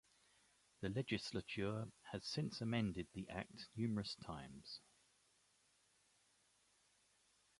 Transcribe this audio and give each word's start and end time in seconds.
The 0.79 0.89
legislature 0.89 1.85
has 2.11 2.25
since 2.25 2.59
amended 2.59 3.09
the 3.13 3.29
"Act" 3.29 3.67
numerous 3.75 4.15
times. 4.15 4.79